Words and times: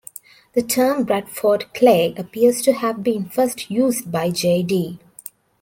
The 0.53 0.63
term 0.63 1.03
"Bradford 1.03 1.75
Clay" 1.75 2.15
appears 2.17 2.63
to 2.63 2.73
have 2.73 3.03
been 3.03 3.29
first 3.29 3.69
used 3.69 4.11
by 4.11 4.31
J. 4.31 4.63
de. 4.63 4.97